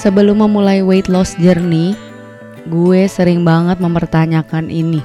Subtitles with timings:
[0.00, 1.92] Sebelum memulai weight loss journey,
[2.72, 5.04] gue sering banget mempertanyakan ini.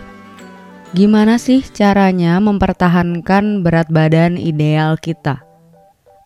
[0.96, 5.44] Gimana sih caranya mempertahankan berat badan ideal kita?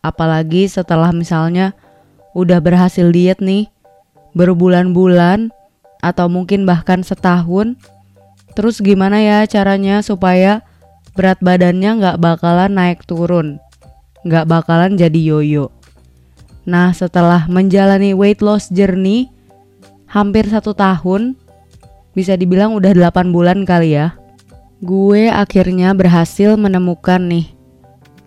[0.05, 1.73] Apalagi setelah misalnya
[2.37, 3.73] udah berhasil diet nih,
[4.37, 5.49] berbulan-bulan
[6.05, 7.73] atau mungkin bahkan setahun.
[8.54, 10.61] Terus gimana ya caranya supaya
[11.17, 13.57] berat badannya nggak bakalan naik turun,
[14.29, 15.73] nggak bakalan jadi yoyo?
[16.69, 19.33] Nah, setelah menjalani weight loss journey
[20.05, 21.33] hampir satu tahun,
[22.14, 24.14] bisa dibilang udah 8 bulan kali ya,
[24.86, 27.50] gue akhirnya berhasil menemukan nih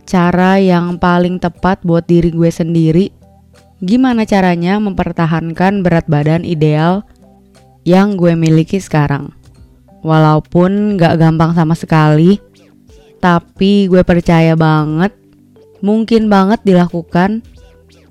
[0.03, 3.15] cara yang paling tepat buat diri gue sendiri.
[3.79, 7.07] Gimana caranya mempertahankan berat badan ideal
[7.87, 9.31] yang gue miliki sekarang.
[10.03, 12.43] Walaupun gak gampang sama sekali,
[13.23, 15.15] tapi gue percaya banget
[15.79, 17.47] mungkin banget dilakukan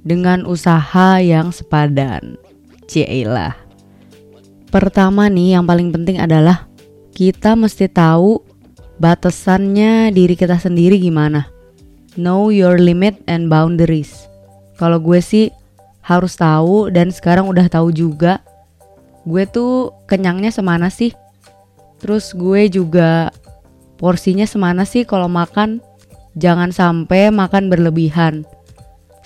[0.02, 2.38] dengan usaha yang sepadan.
[2.90, 3.56] Cielah.
[4.72, 6.68] Pertama nih yang paling penting adalah
[7.12, 8.40] kita mesti tahu
[8.98, 11.50] batasannya diri kita sendiri gimana.
[12.16, 14.28] Know your limit and boundaries.
[14.76, 15.52] Kalau gue sih
[16.02, 18.42] harus tahu dan sekarang udah tahu juga
[19.28, 21.14] gue tuh kenyangnya semana sih.
[22.02, 23.30] Terus gue juga
[24.02, 25.78] porsinya semana sih kalau makan
[26.34, 28.48] jangan sampai makan berlebihan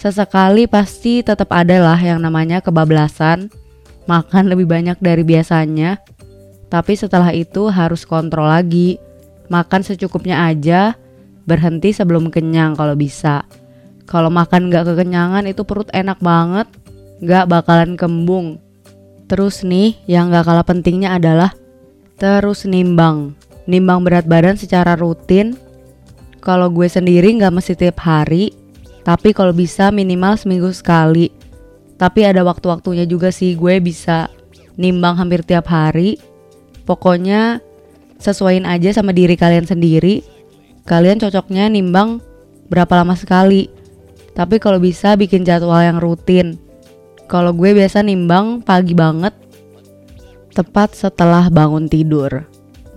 [0.06, 3.50] sesekali pasti tetap ada lah yang namanya kebablasan,
[4.06, 5.98] makan lebih banyak dari biasanya.
[6.70, 9.02] Tapi setelah itu harus kontrol lagi,
[9.50, 10.94] makan secukupnya aja,
[11.50, 13.50] berhenti sebelum kenyang kalau bisa.
[14.06, 16.70] Kalau makan gak kekenyangan itu perut enak banget,
[17.26, 18.62] gak bakalan kembung.
[19.26, 21.50] Terus nih, yang gak kalah pentingnya adalah
[22.22, 23.34] terus nimbang.
[23.66, 25.58] Nimbang berat badan secara rutin.
[26.46, 28.54] Kalau gue sendiri gak mesti tiap hari,
[29.06, 31.30] tapi kalau bisa minimal seminggu sekali.
[31.96, 34.28] Tapi ada waktu-waktunya juga sih gue bisa
[34.82, 36.18] nimbang hampir tiap hari.
[36.90, 37.62] Pokoknya
[38.18, 40.26] sesuaiin aja sama diri kalian sendiri.
[40.90, 42.18] Kalian cocoknya nimbang
[42.68, 43.70] berapa lama sekali.
[44.34, 46.58] Tapi kalau bisa bikin jadwal yang rutin.
[47.30, 49.38] Kalau gue biasa nimbang pagi banget.
[50.52, 52.42] Tepat setelah bangun tidur.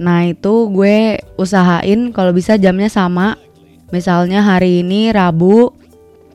[0.01, 3.37] Nah itu gue usahain kalau bisa jamnya sama.
[3.93, 5.73] Misalnya hari ini Rabu,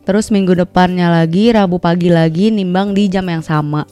[0.04, 3.88] Terus minggu depannya lagi, Rabu pagi lagi nimbang di jam yang sama.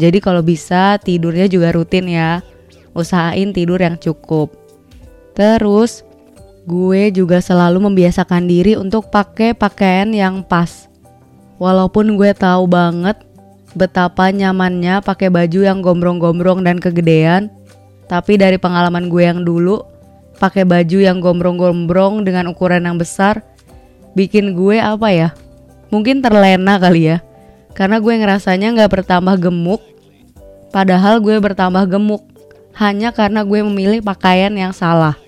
[0.00, 2.40] Jadi kalau bisa tidurnya juga rutin ya.
[2.96, 4.52] Usahain tidur yang cukup.
[5.36, 6.04] Terus
[6.64, 10.88] gue juga selalu membiasakan diri untuk pakai pakaian yang pas.
[11.60, 13.20] Walaupun gue tahu banget
[13.72, 17.48] betapa nyamannya pakai baju yang gombrong-gombrong dan kegedean,
[18.08, 19.80] tapi dari pengalaman gue yang dulu,
[20.36, 23.40] pakai baju yang gombrong-gombrong dengan ukuran yang besar
[24.12, 25.28] bikin gue apa ya
[25.92, 27.18] mungkin terlena kali ya.
[27.76, 29.84] Karena gue ngerasanya nggak bertambah gemuk
[30.72, 32.24] padahal gue bertambah gemuk.
[32.72, 35.20] Hanya karena gue memilih pakaian yang salah.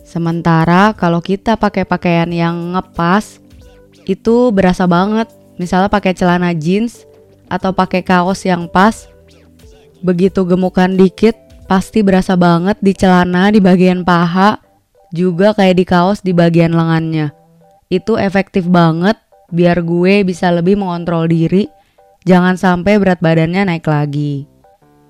[0.00, 3.36] Sementara kalau kita pakai pakaian yang ngepas
[4.08, 5.28] itu berasa banget.
[5.60, 7.04] Misalnya pakai celana jeans
[7.46, 9.06] atau pakai kaos yang pas
[10.00, 14.60] begitu gemukan dikit pasti berasa banget di celana di bagian paha
[15.14, 17.30] juga kayak di kaos di bagian lengannya.
[17.86, 19.14] Itu efektif banget
[19.52, 21.68] biar gue bisa lebih mengontrol diri,
[22.24, 24.48] jangan sampai berat badannya naik lagi.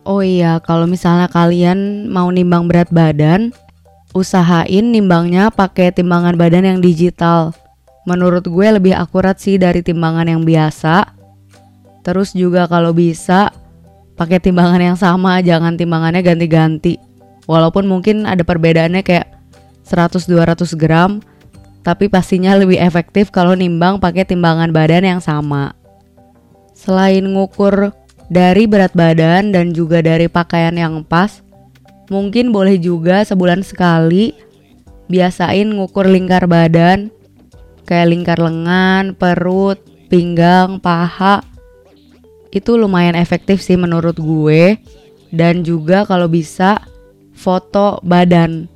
[0.05, 3.55] Oh iya, kalau misalnya kalian mau nimbang berat badan,
[4.13, 7.57] usahain nimbangnya pakai timbangan badan yang digital.
[8.05, 11.17] Menurut gue lebih akurat sih dari timbangan yang biasa.
[12.05, 13.49] Terus juga kalau bisa
[14.15, 17.01] pakai timbangan yang sama, jangan timbangannya ganti-ganti.
[17.49, 19.33] Walaupun mungkin ada perbedaannya kayak
[19.89, 21.25] 100-200 gram,
[21.85, 25.77] tapi pastinya lebih efektif kalau nimbang pakai timbangan badan yang sama.
[26.73, 27.93] Selain ngukur
[28.33, 31.45] dari berat badan dan juga dari pakaian yang pas,
[32.09, 34.33] mungkin boleh juga sebulan sekali
[35.13, 37.13] biasain ngukur lingkar badan
[37.85, 39.79] kayak lingkar lengan, perut,
[40.09, 41.45] pinggang, paha.
[42.51, 44.81] Itu lumayan efektif sih menurut gue.
[45.35, 46.81] Dan juga kalau bisa
[47.35, 48.71] foto badan.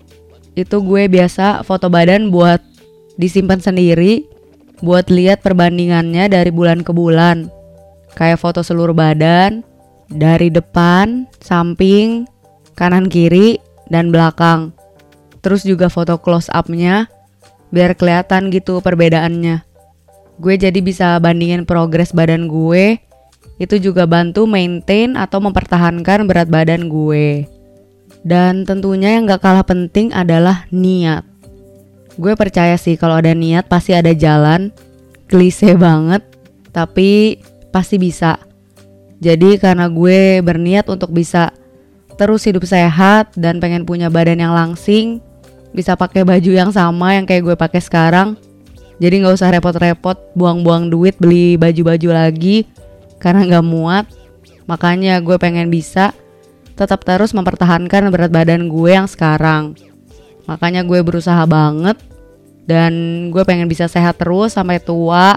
[0.58, 2.60] Itu gue biasa foto badan buat
[3.18, 4.24] disimpan sendiri
[4.80, 7.50] buat lihat perbandingannya dari bulan ke bulan.
[8.14, 9.66] Kayak foto seluruh badan,
[10.08, 12.24] dari depan, samping,
[12.78, 13.58] kanan kiri,
[13.90, 14.72] dan belakang.
[15.42, 17.10] Terus juga foto close up-nya
[17.68, 19.66] biar kelihatan gitu perbedaannya.
[20.38, 23.02] Gue jadi bisa bandingin progres badan gue.
[23.58, 27.50] Itu juga bantu maintain atau mempertahankan berat badan gue.
[28.22, 31.27] Dan tentunya yang gak kalah penting adalah niat
[32.18, 34.74] gue percaya sih kalau ada niat pasti ada jalan
[35.30, 36.20] klise banget
[36.74, 37.40] tapi
[37.72, 38.38] pasti bisa
[39.18, 41.50] Jadi karena gue berniat untuk bisa
[42.14, 45.18] terus hidup sehat dan pengen punya badan yang langsing,
[45.74, 48.38] bisa pakai baju yang sama yang kayak gue pakai sekarang.
[49.02, 52.70] Jadi nggak usah repot-repot buang-buang duit beli baju-baju lagi
[53.18, 54.06] karena nggak muat.
[54.70, 56.14] Makanya gue pengen bisa
[56.78, 59.74] tetap terus mempertahankan berat badan gue yang sekarang.
[60.48, 62.00] Makanya gue berusaha banget
[62.64, 62.92] dan
[63.28, 65.36] gue pengen bisa sehat terus sampai tua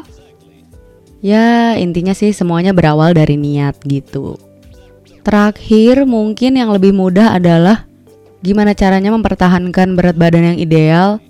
[1.21, 4.41] Ya intinya sih semuanya berawal dari niat gitu.
[5.21, 7.85] Terakhir mungkin yang lebih mudah adalah
[8.41, 11.21] gimana caranya mempertahankan berat badan yang ideal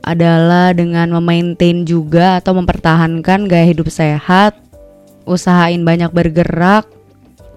[0.00, 4.56] adalah dengan memaintain juga atau mempertahankan gaya hidup sehat,
[5.28, 6.88] usahain banyak bergerak,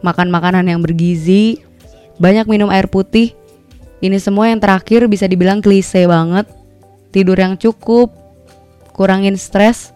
[0.03, 1.63] makan makanan yang bergizi,
[2.19, 3.31] banyak minum air putih.
[4.03, 6.43] Ini semua yang terakhir bisa dibilang klise banget.
[7.15, 8.11] Tidur yang cukup,
[8.91, 9.93] kurangin stres,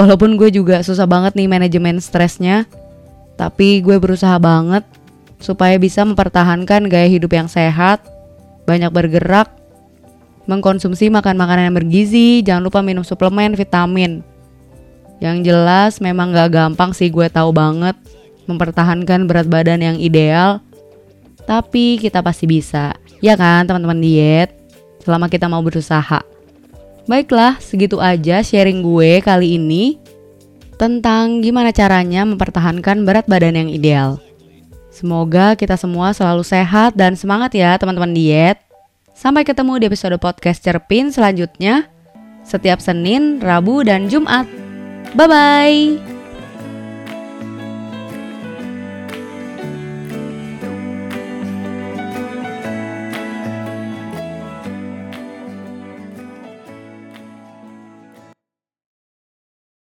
[0.00, 2.64] Walaupun gue juga susah banget nih manajemen stresnya,
[3.34, 4.86] tapi gue berusaha banget
[5.42, 7.98] supaya bisa mempertahankan gaya hidup yang sehat,
[8.70, 9.50] banyak bergerak,
[10.46, 14.22] mengkonsumsi makan makanan yang bergizi, jangan lupa minum suplemen vitamin.
[15.20, 17.92] Yang jelas memang gak gampang sih gue tahu banget
[18.48, 20.62] mempertahankan berat badan yang ideal,
[21.44, 22.94] tapi kita pasti bisa.
[23.20, 24.52] Ya kan teman-teman diet,
[25.04, 26.24] selama kita mau berusaha.
[27.04, 30.00] Baiklah, segitu aja sharing gue kali ini
[30.80, 34.16] tentang gimana caranya mempertahankan berat badan yang ideal.
[34.88, 38.58] Semoga kita semua selalu sehat dan semangat ya teman-teman diet.
[39.12, 41.84] Sampai ketemu di episode podcast Cerpin selanjutnya
[42.40, 44.48] setiap Senin, Rabu, dan Jumat.
[45.12, 46.19] Bye bye.